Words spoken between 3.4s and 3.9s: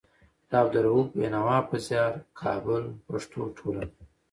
ټولنه